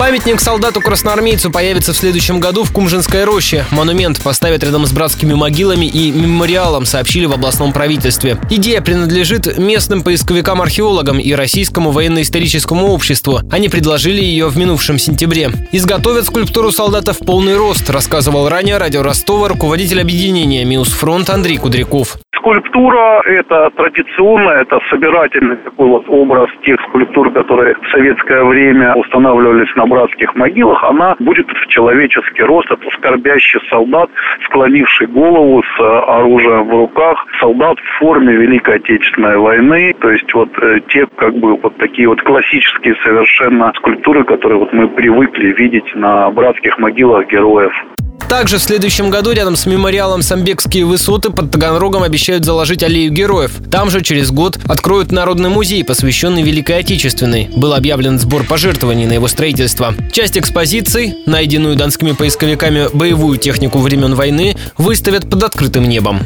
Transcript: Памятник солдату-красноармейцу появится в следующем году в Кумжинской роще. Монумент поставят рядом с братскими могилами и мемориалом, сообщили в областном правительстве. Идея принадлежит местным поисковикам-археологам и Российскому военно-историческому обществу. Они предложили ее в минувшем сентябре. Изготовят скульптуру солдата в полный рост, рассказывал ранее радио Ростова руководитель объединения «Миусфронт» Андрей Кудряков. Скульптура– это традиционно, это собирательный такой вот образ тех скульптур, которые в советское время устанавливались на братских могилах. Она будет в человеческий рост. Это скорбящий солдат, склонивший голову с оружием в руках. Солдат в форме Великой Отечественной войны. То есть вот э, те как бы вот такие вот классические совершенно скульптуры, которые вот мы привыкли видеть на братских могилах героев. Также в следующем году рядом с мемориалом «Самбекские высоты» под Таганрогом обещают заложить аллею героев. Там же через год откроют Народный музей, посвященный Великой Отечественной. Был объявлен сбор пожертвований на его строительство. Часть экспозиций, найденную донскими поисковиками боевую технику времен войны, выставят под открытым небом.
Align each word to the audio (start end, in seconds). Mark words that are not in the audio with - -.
Памятник 0.00 0.40
солдату-красноармейцу 0.40 1.50
появится 1.50 1.92
в 1.92 1.96
следующем 1.96 2.40
году 2.40 2.64
в 2.64 2.72
Кумжинской 2.72 3.24
роще. 3.24 3.66
Монумент 3.70 4.18
поставят 4.22 4.64
рядом 4.64 4.86
с 4.86 4.92
братскими 4.92 5.34
могилами 5.34 5.84
и 5.84 6.10
мемориалом, 6.10 6.86
сообщили 6.86 7.26
в 7.26 7.34
областном 7.34 7.74
правительстве. 7.74 8.38
Идея 8.48 8.80
принадлежит 8.80 9.58
местным 9.58 10.02
поисковикам-археологам 10.02 11.18
и 11.18 11.30
Российскому 11.32 11.90
военно-историческому 11.90 12.86
обществу. 12.86 13.42
Они 13.50 13.68
предложили 13.68 14.24
ее 14.24 14.48
в 14.48 14.56
минувшем 14.56 14.98
сентябре. 14.98 15.50
Изготовят 15.70 16.24
скульптуру 16.24 16.72
солдата 16.72 17.12
в 17.12 17.18
полный 17.18 17.58
рост, 17.58 17.90
рассказывал 17.90 18.48
ранее 18.48 18.78
радио 18.78 19.02
Ростова 19.02 19.48
руководитель 19.48 20.00
объединения 20.00 20.64
«Миусфронт» 20.64 21.28
Андрей 21.28 21.58
Кудряков. 21.58 22.16
Скульптура– 22.40 23.20
это 23.26 23.70
традиционно, 23.76 24.50
это 24.52 24.80
собирательный 24.88 25.56
такой 25.56 25.88
вот 25.88 26.04
образ 26.08 26.48
тех 26.64 26.80
скульптур, 26.88 27.30
которые 27.32 27.74
в 27.74 27.90
советское 27.90 28.42
время 28.44 28.94
устанавливались 28.94 29.68
на 29.76 29.86
братских 29.86 30.34
могилах. 30.34 30.82
Она 30.84 31.16
будет 31.18 31.46
в 31.50 31.66
человеческий 31.66 32.42
рост. 32.42 32.70
Это 32.70 32.82
скорбящий 32.96 33.60
солдат, 33.68 34.08
склонивший 34.46 35.08
голову 35.08 35.62
с 35.62 35.80
оружием 36.08 36.66
в 36.66 36.70
руках. 36.70 37.26
Солдат 37.40 37.78
в 37.78 37.98
форме 37.98 38.34
Великой 38.34 38.76
Отечественной 38.76 39.36
войны. 39.36 39.94
То 40.00 40.10
есть 40.10 40.32
вот 40.32 40.48
э, 40.62 40.80
те 40.88 41.06
как 41.16 41.34
бы 41.34 41.56
вот 41.56 41.76
такие 41.76 42.08
вот 42.08 42.22
классические 42.22 42.96
совершенно 43.04 43.70
скульптуры, 43.76 44.24
которые 44.24 44.60
вот 44.60 44.72
мы 44.72 44.88
привыкли 44.88 45.52
видеть 45.52 45.94
на 45.94 46.30
братских 46.30 46.78
могилах 46.78 47.28
героев. 47.28 47.74
Также 48.30 48.58
в 48.58 48.62
следующем 48.62 49.10
году 49.10 49.32
рядом 49.32 49.56
с 49.56 49.66
мемориалом 49.66 50.22
«Самбекские 50.22 50.84
высоты» 50.84 51.30
под 51.30 51.50
Таганрогом 51.50 52.04
обещают 52.04 52.44
заложить 52.44 52.84
аллею 52.84 53.10
героев. 53.10 53.54
Там 53.72 53.90
же 53.90 54.02
через 54.02 54.30
год 54.30 54.56
откроют 54.68 55.10
Народный 55.10 55.48
музей, 55.48 55.82
посвященный 55.82 56.44
Великой 56.44 56.78
Отечественной. 56.78 57.50
Был 57.56 57.74
объявлен 57.74 58.20
сбор 58.20 58.44
пожертвований 58.44 59.06
на 59.06 59.14
его 59.14 59.26
строительство. 59.26 59.96
Часть 60.12 60.38
экспозиций, 60.38 61.16
найденную 61.26 61.74
донскими 61.74 62.12
поисковиками 62.12 62.88
боевую 62.92 63.36
технику 63.36 63.80
времен 63.80 64.14
войны, 64.14 64.56
выставят 64.78 65.28
под 65.28 65.42
открытым 65.42 65.88
небом. 65.88 66.20